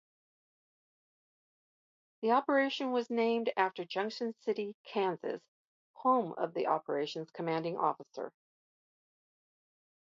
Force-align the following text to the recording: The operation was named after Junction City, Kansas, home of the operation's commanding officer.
The 2.23 2.31
operation 2.31 2.91
was 2.91 3.11
named 3.11 3.51
after 3.55 3.85
Junction 3.85 4.33
City, 4.41 4.75
Kansas, 4.83 5.43
home 5.93 6.33
of 6.39 6.55
the 6.55 6.65
operation's 6.65 7.29
commanding 7.29 7.77
officer. 7.77 8.33